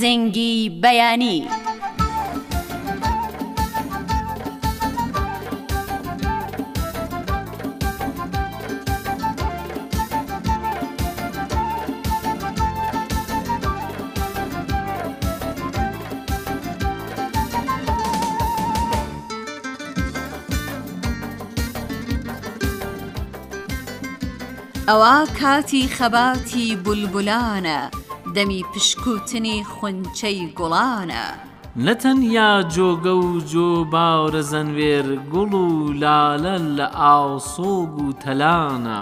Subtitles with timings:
[0.00, 1.38] زنگی بەیانی.
[24.88, 27.90] ئەوە کاتی خەباتی بولبولانە
[28.36, 31.24] دەمی پشکوتنی خونچەی گوڵانە.
[31.86, 35.68] نەتەنیا جۆگە و جۆ باورە زەنوێر گوڵ و
[36.02, 38.98] لالە لە ئاوسۆگ و تەلانە.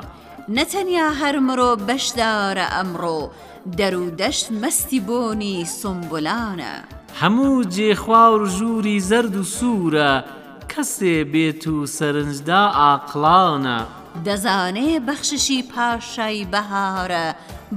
[0.57, 3.21] نەتەنیا هەر مرۆ بەشدارە ئەمڕۆ،
[3.79, 6.75] دەر و دەشت مەستی بۆنی سمبولانە.
[7.21, 10.13] هەموو جێخواور ژووری زەرد و سوورە،
[10.73, 13.81] کەسێ بێت و سەرنجدا ئاقلانە.
[14.27, 17.27] دەزانێ بەخششی پاشای بەهارە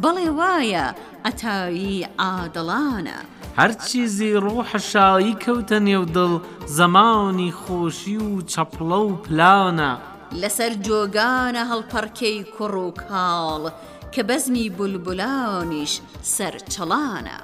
[0.01, 0.85] بەڵێ وایە
[1.25, 3.19] ئەتاوی ئادڵانە
[3.59, 6.33] هەرچیزی ڕۆحەشایی کەوتە نێودڵ
[6.77, 9.91] زەمانی خۆشی و چەپڵە و پلانە
[10.41, 13.63] لەسەر جۆگانە هەڵپەرکەی کوڕ و کاڵ
[14.13, 15.93] کە بەزمی بولبولانیش
[16.35, 17.39] سەرچەڵانە.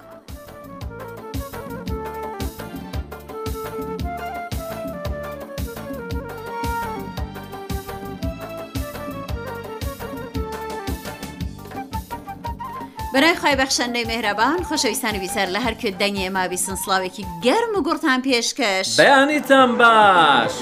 [13.14, 18.20] بەرای خی بەخشەندەی مهرەبان خۆشەویستانی ویسەر لە هەر کرد دەنگێ مابی سنسڵاوێکی گەرم و گورتان
[18.26, 20.54] پێشکەش بەیانیتان باش!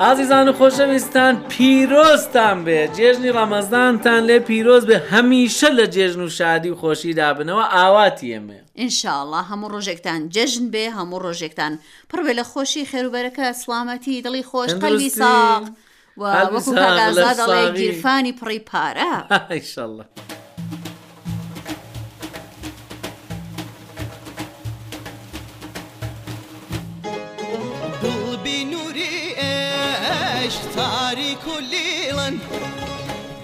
[0.00, 6.70] ئازیزان و خۆشەویستان پیرۆستان بێ جێژنی ڕەمەزدانتان لێ پیرۆز بێ هەمیشە لە جێژن و شادی
[6.70, 11.72] و خۆشیدا بنەوە ئاواتی ئێمێ ئینشاءله هەموو ڕۆژێکتان جەژن بێ هەموو ڕۆژێکتان
[12.10, 15.64] پڕبێ لە خۆشی خێروبەرەکە سلامەتی دڵی خۆش قەلوی ساق
[16.20, 19.12] وەکو دەڵێ گیرفانی پڕی پارە
[19.50, 20.04] ئینشاءله.
[30.76, 32.34] تاریک و لیڵن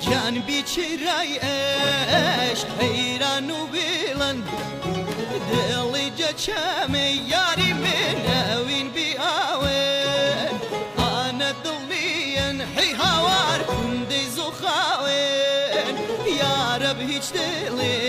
[0.05, 10.55] گیان بیچرای ئەش حەیران و بیڵن دڵی جەچەمە یاری من ئەوین بی ئاوێن
[11.01, 15.95] ئانە دڵنیەن حی هاوار کوندەی زوخاوێن
[16.41, 18.01] یارەب هیچ دڵێ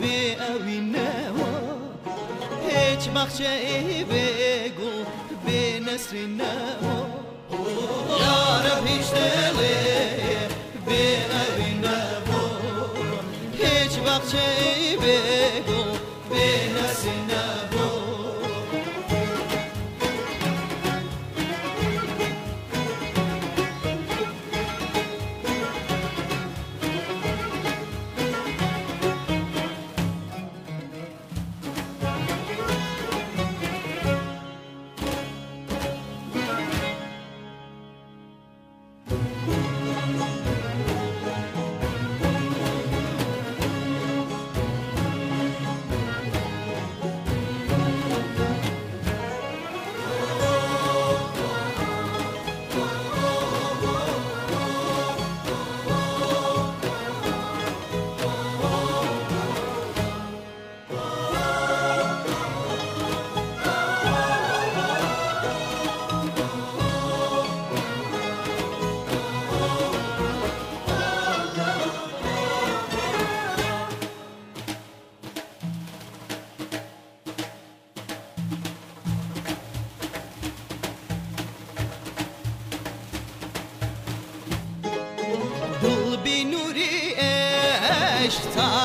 [0.00, 1.52] بێ ئەوینەوە
[2.68, 3.52] هیچ مەخچە
[4.10, 5.06] بێگوڵ
[5.44, 6.96] بێ نەسرینەوە
[10.86, 11.82] بێنەوین
[12.26, 12.40] بۆ
[13.60, 15.77] هیچ بەخچەی بێگو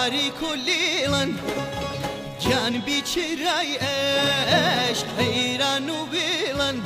[0.04, 1.30] تاریک و لیڵن
[2.44, 6.78] گیان بیچرای ئەش حەیران و بێڵن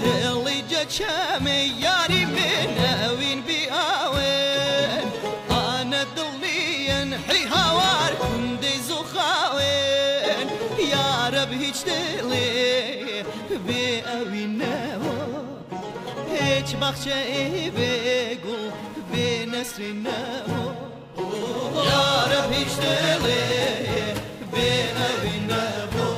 [0.00, 5.06] دڵی جەچەمە یاری بێنەوین بێ ئاوێن
[5.52, 10.48] ئانە دڵنیەن حی هاوار کوندەی زوخاوێن
[10.92, 12.56] یارەب هیچ دڵێ
[13.66, 15.18] بێ ئەوینەوە
[16.34, 17.44] هیچ بەخچە ئێ
[17.76, 18.64] بێگوڵ
[19.12, 20.55] بێ نەسرینەوە
[22.56, 23.68] میشتێڵێ
[24.52, 26.12] بێنەوی نەبوو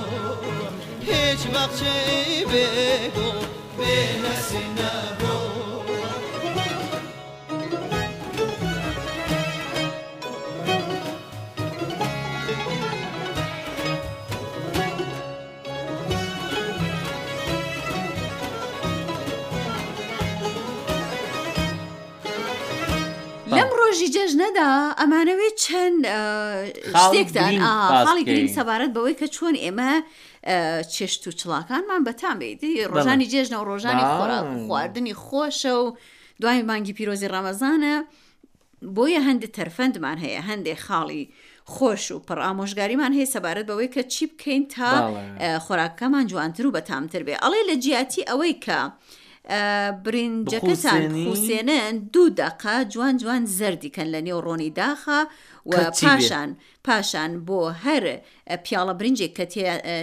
[1.09, 3.31] هیچ مەخچەی بێگو
[3.79, 4.18] بێن
[24.19, 24.71] جێژ نەدا
[25.01, 26.03] ئەمانەوەی چەند
[27.03, 27.53] شتێکتان
[28.07, 29.93] خاڵی گرین سەبارەت بەوەی کە چۆن ئێمە
[30.93, 34.05] چێشت و چڵاکانمان بەتان بیتی ڕۆژانی جێژنە و ڕۆژانی
[34.69, 35.97] خواردنی خۆشە و
[36.41, 37.95] دوای مانگی پیرۆزی ڕەمەزانە
[38.97, 41.25] بۆیە هەندێک تەرفەندمان هەیە هەندێک خاڵی
[41.75, 44.91] خۆش و پڕ ئامۆژگاریمان هەیە سەبارەت بەوەی کە چی بکەین تا
[45.65, 48.81] خۆراکەمان جوانتر و بەتامتر بێ ئەڵێ لە جیاتی ئەوەی کە
[50.05, 55.21] برنجەکەتان حوسێنن دوو دقا جوان جوان زەردیکەن لە نێو ڕۆنی داخە
[55.73, 56.51] و پاشان
[56.87, 58.05] پاشان بۆ هەر
[58.65, 59.45] پیاڵە برنجێک کە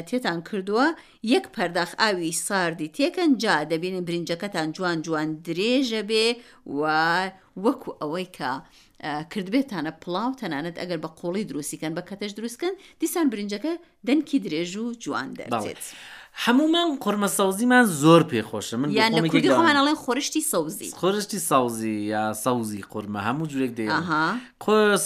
[0.09, 0.87] تێتان کردووە
[1.33, 6.27] یەک پەرداخ ئاوی ساردی تێکەن جا دەبینن برنجەکەتان جوان جوان درێژە بێ
[6.79, 6.81] و
[7.63, 8.51] وەکو ئەوەی کە.
[9.33, 13.71] کردبێتانە پڵاو تەنانەت ئەگەر بە قۆڵی دروستیکەن بە کەتەش دروستکەن دیسان برنجەکە
[14.07, 15.83] دەنکی درێژ و جوان دەبێت.
[16.43, 23.71] هەمومان قورمەسەوزیمان زۆر پێخۆشە من یانڵێن خۆشتی سەوزی خۆشتی ساوزی یا ساوزی قورمە هەموو جوێک
[23.77, 23.85] دێ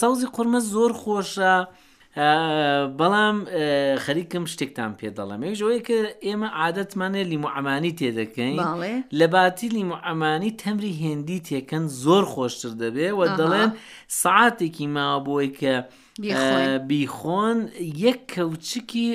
[0.01, 1.55] ساوزی قورمە زۆر خۆشە.
[2.99, 3.37] بەڵام
[4.05, 8.55] خەریکم شتێکتان پێ دەڵم ێژەوەی کە ئێمە عادەتمانێ لیموعمانی تێدەکەین
[9.19, 13.69] لە باتی لیموعمانی تەمری هێندی تێکەن زۆر خۆشتر دەبێ و دەڵێن
[14.21, 15.75] ساعاتێکی ماوە بۆی کە
[16.21, 19.07] بیخۆن یەک کەوچکی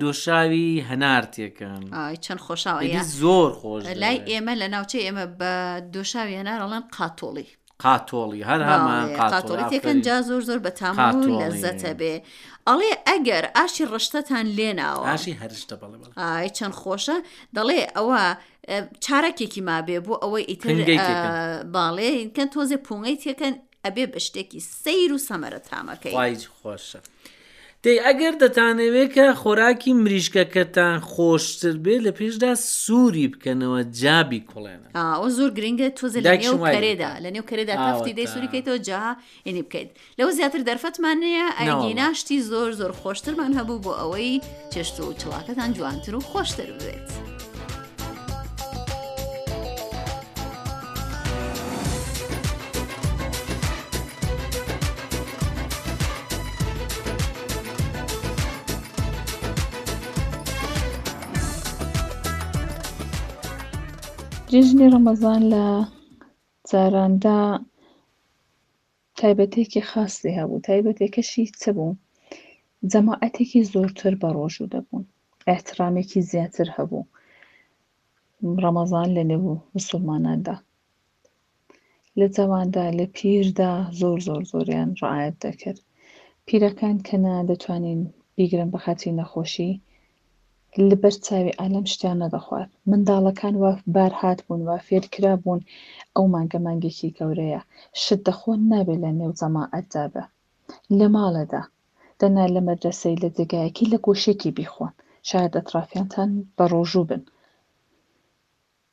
[0.00, 1.76] دۆشاوی هەنار تێکن
[2.24, 5.52] چەند خۆشاوە زۆر خۆش لای ئێمە لە ناوچەی ئێمە بە
[5.94, 7.48] دۆشاوی هەنارەڵەن قاتۆڵی
[7.84, 10.96] قاتۆڵی هەر هەمان قاتۆڵی تێکەن جا زۆر زۆر بە تام
[11.40, 12.14] لەزەتە بێ
[12.68, 17.16] ئەڵێ ئەگەر ئاشی ڕشتەتان لێناوە ئاشی هەرشتە بڵێ چەند خۆشە
[17.56, 18.20] دەڵێ ئەوە
[19.04, 20.68] چارەکێکی ما بێ بۆ ئەوەی ئیتر
[21.74, 23.54] باڵێ کە تۆزێ پۆنگی تێکەن
[23.86, 27.00] ئەبێ بە شتێکی سیر و سەمەرە تامەکەی خۆشە.
[27.84, 32.52] دی ئەگەر دەتانەوێت کە خۆراکی مریشکەکەتان خۆشتر بێ لە پێشدا
[32.82, 38.14] سووری بکەنەوە جابی کوڵێنە ئەو زۆر گرنگە تۆزە لە نێو کەرێدا لە نێو کەرێدا تافتی
[38.18, 39.04] دەی سووریکەیتەوە جا
[39.48, 44.32] ینی بکەیت لەو زیاتر دەرفەتمانەیە ئەگی ناشتی زۆر زۆر خۆشترمان هەبوو بۆ ئەوەی
[44.72, 47.08] چێشت و چڵاکەتان جوانتر و خۆشتر بێت.
[64.50, 65.64] درێژنی ڕەمەزان لە
[66.70, 67.40] جاراندا
[69.20, 71.98] تایبەتێکی خاصی هەبوو تایبەتێکەشی چە بوو
[72.92, 75.04] جەماعەتێکی زۆرتر بە ڕۆژوو دەبوون
[75.48, 77.08] ئاحترامێکی زیاتر هەبوو
[78.62, 80.56] ڕەمەزان لە نەبوو مسلماناندا
[82.18, 85.80] لە جەواندا لە پیردا زۆر زۆر زۆریان ڕعاەت دەکرد
[86.46, 88.00] پیرەکان کەنا دەتوانین
[88.36, 89.72] بیگرن بە خاتی نەخۆشی
[90.90, 95.60] لەبەر چاوی ئالەم شتیانە دەخوارد منداڵەکان وا بار هات بوون وا فێرکرا بوون
[96.14, 97.60] ئەو مانگە مانگێکی گەورەیە
[98.02, 100.24] شت دەخۆن نابێت لە نێو زەما ئەجابە
[100.98, 101.62] لە ماڵەدا
[102.20, 104.92] دەنا لە مەدرسەی لە جگایەکی لە گۆشێکی بیخۆن
[105.28, 107.22] شاید ئەترافیانتان بە ڕۆژوو بن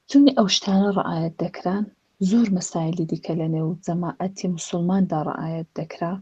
[0.10, 1.86] چونی ئەو شتانە ڕعاەت دەکران
[2.30, 6.14] زۆر مەسایلی دیکە لە نێو جەماعەتی مسلماندا ڕعاەت دەکرا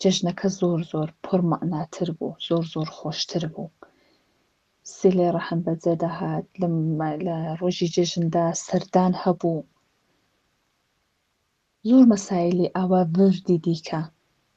[0.00, 3.68] جژنەکە زۆر زۆر پڕمەعناتر بوو زۆر زۆر خۆشتر بوو
[4.96, 6.46] سێ لێ ڕەحم بەجێ دەهات
[7.26, 9.58] لە ڕۆژی جێژندا سەردان هەبوو
[11.88, 14.02] زۆر مەسایلی ئاوا وردی دیکە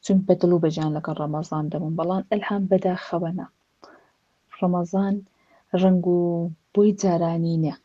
[0.04, 3.46] چون بە دڵ و بەجان لەگەڵ ڕەمەزان دەبوون بەڵام ئەلهام بەداخەوەنا
[4.60, 5.16] ڕەمەزان
[5.82, 6.22] ڕنگ و
[6.74, 7.76] بۆی جارانی نیە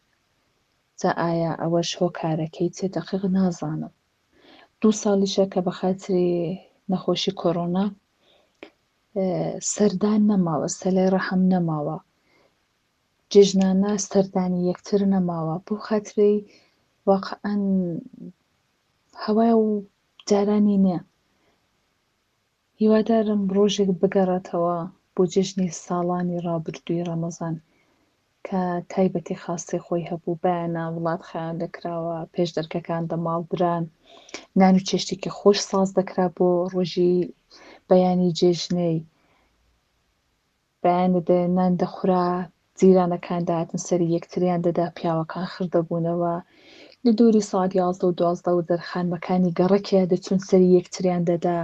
[1.00, 3.92] جا ئایا ئەوەش هۆکارەکەی چێ دەقیق نازانم
[4.80, 6.30] دوو ساڵیشە کە بە خاتری
[6.90, 7.84] نەخۆشی کۆرۆنا
[9.72, 11.98] سەردان نەماوە سەلێ ڕەحم نەماوە
[13.32, 16.36] جێژنانە سەردانی یەکتر نەماوە بۆ خاطرەی
[17.08, 17.62] واقعەن
[19.24, 19.68] هەوای و
[20.28, 21.00] جارانی نییە
[22.80, 24.78] هیوادارم ڕۆژێک بگەڕێتەوە
[25.14, 27.54] بۆ جێژنی ساڵانی ڕابردووی ڕەمەزان
[28.46, 28.60] کە
[28.92, 33.84] تایبەتی خاستی خۆی هەبوو بەیانە وڵات خیان دەکراوە پێش دەرکەکان دەماڵدران
[34.58, 37.14] نان و چێشتێکی خۆش ساز دەکرا بۆ ڕۆژی
[37.88, 38.98] بەیانی جێژنەی
[40.82, 41.20] بەیانە
[41.56, 42.26] نان دەخورا
[42.80, 46.34] جیرانەکان داهاتن سەری یەکتریان دەدا پیاوەکان خردەبوونەوە
[47.04, 51.58] لە دووری ساڵ یازدە و دوازدە و دەرخانمەکانی گەڕەکێ دەچون سەری یەکتریان دەدا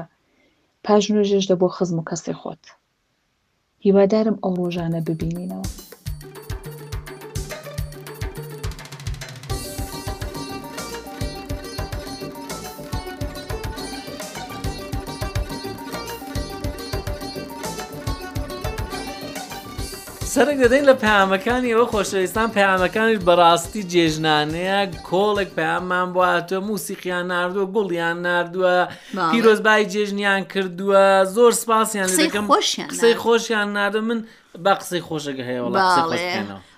[0.85, 2.63] پاژنوژێش دەبۆ خزم و کەسی خۆت
[3.85, 5.69] هیوادارم ئەو ڕۆژانە ببینینەوە.
[20.45, 28.19] سەرک دەدەین لە پامەکانی ئەوە خۆشەویستان پامەکانیش بەڕاستی جێژنانەیە کۆڵێک پاممان بواتە موسیقییان نردووە گوڵیان
[28.27, 28.75] نردووە
[29.31, 31.05] پیرۆزبای جێژنیان کردووە
[31.37, 32.45] زۆر سپاسیان دەکەم
[32.93, 34.21] قسەی خۆشیان نادە من
[34.65, 35.63] با قسەی خۆشەکە هەیە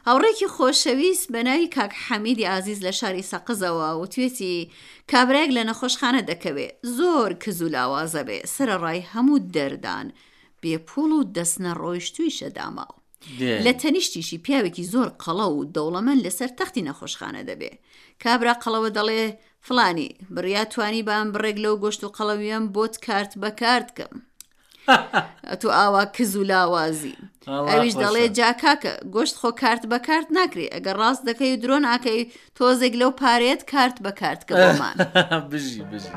[0.08, 4.68] هەوڕێکی خۆشەویست بەناوی کاک حەمیدی ئازیز لە شاری سەقزەوە و توێتی
[5.12, 10.06] کابراێک لە نەخۆشخانە دەکەوێت زۆر کزوو لاوازە بێ سرە ڕای هەموو دەردان
[10.62, 13.03] بێ پوڵ و دەستنە ڕۆیشتوی شەداماوە
[13.64, 17.70] لە تەنیشتیشی پیاوێکی زۆر قەڵە و دەوڵەمەند لەسەر تەختی نەخۆشخانە دەبێ
[18.22, 19.24] کابرا قەڵەوە دەڵێ
[19.66, 24.14] فلانی بریا توانی بام بڕێک لەو گۆشت و قەڵەویم بۆت کارت بەکارتکەم
[25.60, 27.16] تو ئاوا کز و لاوازی
[27.70, 32.20] ئەویش دەڵێ جاکاکە گۆشت خۆ کارت بەکارت ناکری ئەگەر ڕاست دەکەی و درۆ ناکەی
[32.56, 34.96] تۆزێک لەو پارێت کارت بەکارتکەمان
[35.50, 36.10] بژی بژی.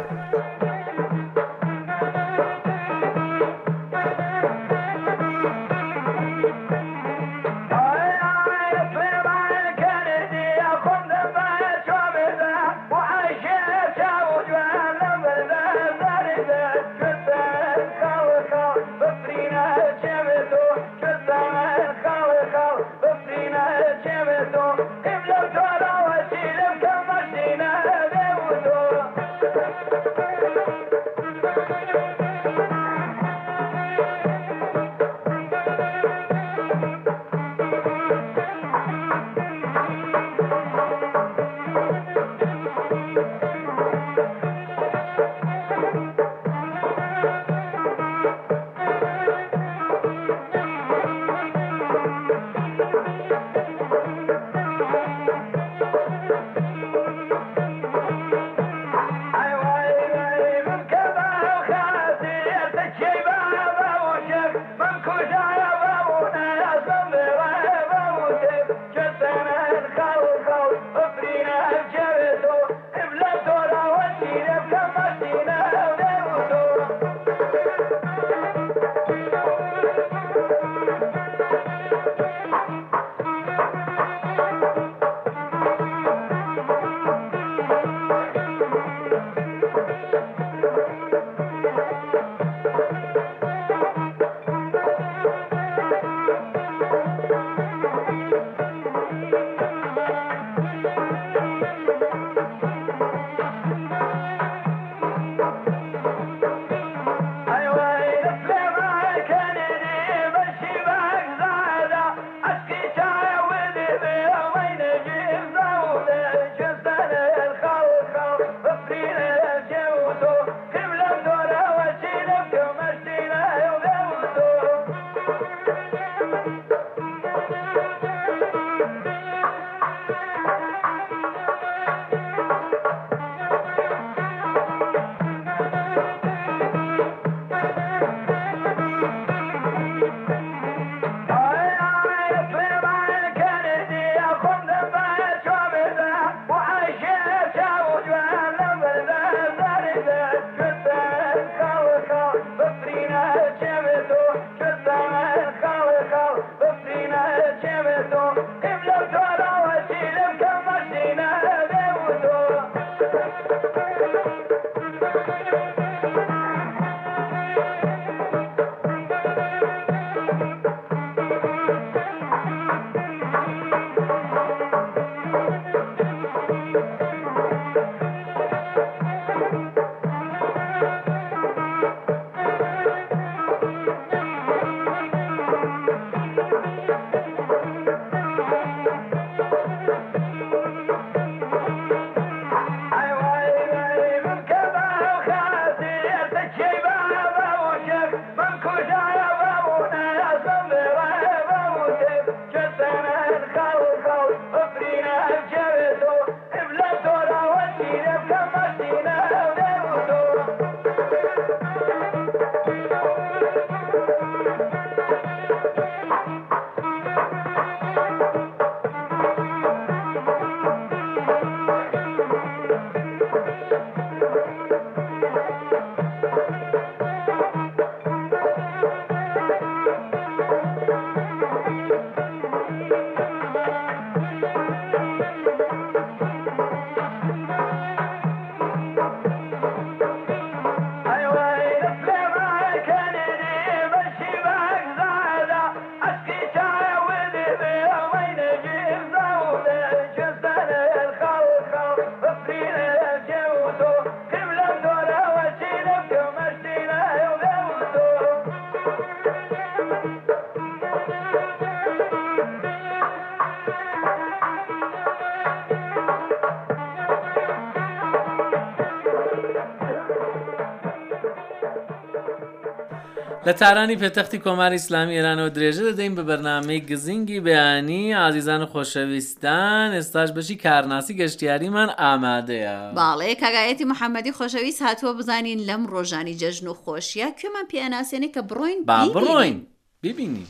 [273.49, 279.87] لە تارانی پێتەختی کۆماری ئسلامی ئێرانەوە درێژە دەدەین بە بەرنمەی گزینگی بەیانی ئازیزان و خۆشەویستان
[279.97, 286.77] ئێستاش بەشی کارناسی گەشتیاریمان ئامادەیە باڵێ کاگایەتی محەممەدی خۆشەویست هاتووە بزانین لەم ڕۆژانی جەژن و
[286.81, 289.57] خۆشیە کوێمان پێناسیێنێ کە بڕۆین با بڕۆین
[290.03, 290.45] ببینی.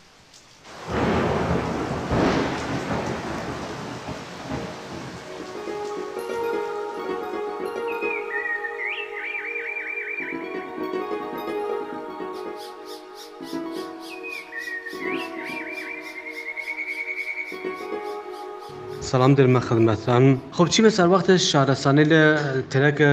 [19.07, 22.23] سلام درمە خدمەتان خب چی بەسەر وقتە شارەسانەی لە
[22.71, 23.09] تەرەکە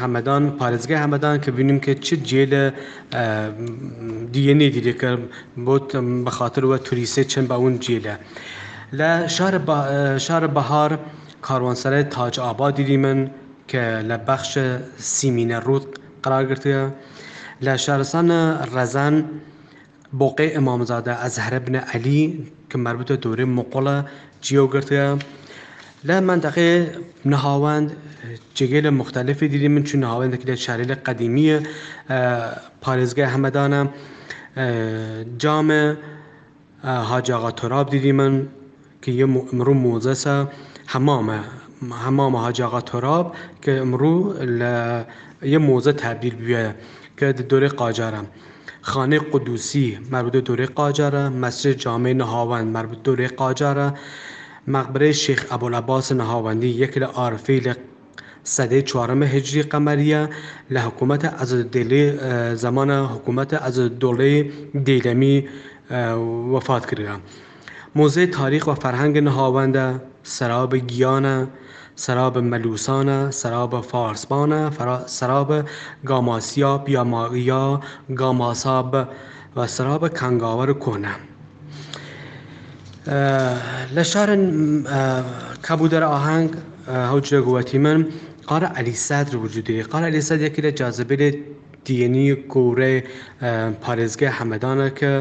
[0.00, 2.62] هەمەدان پارێزگای هەمەدان کە بینیم کە چ جێ لە
[4.32, 5.10] دیێنێ دیرێکە
[5.66, 5.76] بۆ
[6.26, 8.14] بەخاترەوە توریسێ چەند باون جێلە
[8.98, 9.10] لە
[10.26, 10.92] شارە بەهار
[11.46, 13.18] کاروانسەرای تاج ئابا دیری من
[13.70, 14.66] کە لە بەخشە
[15.16, 15.86] سیمینە ڕوت
[16.24, 16.78] قراگرتە
[17.66, 18.40] لە شارستانە
[18.74, 19.14] ڕەزان،
[20.20, 22.22] بۆقی ئەمامزادە ئەزهرە بنە ئەلی
[22.70, 23.96] کە مربوتە دووری مقۆڵە
[24.44, 25.04] جیۆگرتە
[26.08, 26.72] لە منطقێ
[27.30, 27.88] نەهاوەند
[28.56, 31.58] جێگەی لە مختلفی دیری من چون نهاوەندێک لە شاری لە قەدیمیە
[32.82, 33.80] پارێزگای هەمەدانە
[35.42, 35.82] جامە
[37.10, 38.32] هاجاغا تۆراب دیری من
[39.02, 39.26] کە یە
[39.58, 40.36] مرۆ مۆزەسە
[40.94, 41.38] هەمامە
[42.04, 43.26] هەمامە هاجاغا تۆراب
[43.62, 44.18] کە ئەمڕوو
[44.60, 44.74] لە
[45.52, 46.64] یە مۆزە تبدیل بووە
[47.18, 48.22] کە دۆری قاجارە.
[48.86, 53.94] خانه قدوسی مربوط به دوره قاجاره مسجد جامع نهاوند مربوط دوره قاجاره
[54.68, 57.62] مقبره شیخ ابوالعباس نهاوندی یک عارفی
[58.42, 60.28] سده چهارم هجری قمریه
[60.70, 62.12] له حکومت از دلی
[62.56, 64.42] زمان حکومت از دوله
[64.84, 65.48] دیلمی
[66.54, 67.10] وفات کرده
[67.94, 71.48] موزه تاریخ و فرهنگ نهاونده سراب گیانه
[72.04, 74.60] سەرابە مەلووسانە سەرابە فارسبانە
[75.18, 75.58] سەرابە
[76.10, 77.64] گاماسیا پیاماغیا
[78.20, 78.90] گاماساب
[79.56, 81.14] و سەرابە کەنگاوەر کۆنە.
[83.96, 84.44] لە شارن
[85.66, 86.50] کەبودەر ئاهەنگ
[87.10, 87.98] هەوجە گووەتی من
[88.50, 91.24] قارە ئەلیسات وجودی قارە ئەلیسات یەکی لە جاذبێت
[91.86, 92.94] دیێنی گۆڕێ
[93.82, 95.12] پارێزگە حەمەدانە کە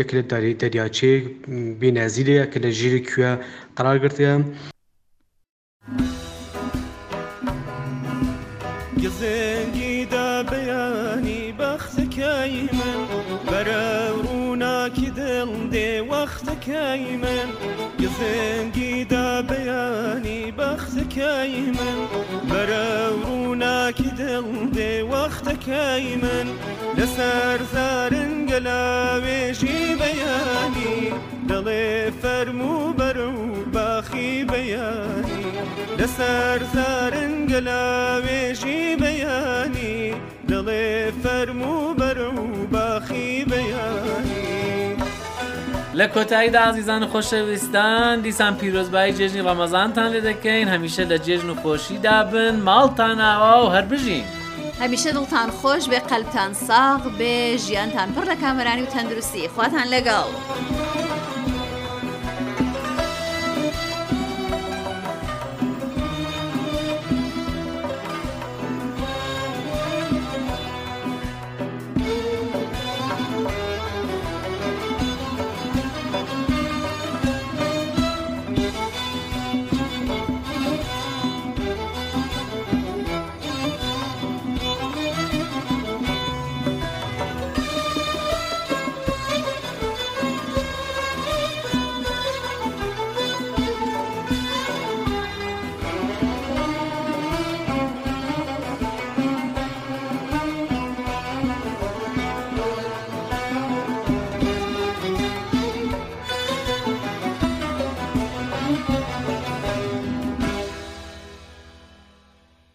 [0.00, 0.22] یەک لە
[0.60, 1.22] دەریاچێک
[1.80, 3.32] بینەزیرەیە کە لە ژیری کوێ
[3.76, 4.30] قرارگرتە
[9.04, 13.00] گزنگی دا بەیانی بەختەکەی من
[13.48, 13.88] بەرە
[14.24, 17.48] ڕووناکی دڵ دێ وەختەکەی من
[18.00, 21.98] گزنگی دا بەیانی بەختەکەی من
[22.50, 22.88] بەرە
[23.22, 26.46] ڕووناکی دڵ دێ وەختەکەی من
[26.98, 30.98] لەسەر زارن گەلاوێژی بەیانی
[31.48, 31.88] دڵێ
[32.22, 33.32] فەرمو بەر و
[33.74, 35.46] باخی بەیانی
[35.98, 39.96] لەسەر زارنگەلاوێژی بەیانی
[40.50, 40.90] دڵێ
[41.22, 44.44] فەرمو بەر و باخی بەیانی
[46.00, 52.18] لە کۆتاییدا عزیزان خۆشەویستان دیسان پیرۆزبایی جێژنی ڕەمەزانتان لێ دەکەین هەمیشە لە جێژن و خۆشیدا
[52.32, 54.24] بن ماڵتان ئاوا و هەر بژین.
[54.82, 60.28] هەمیشە دڵتان خۆش بێ قەلتان ساغ بێ ژیانتان پڕ لە کامەرانی و تەندروستی خواتان لەگەڵ.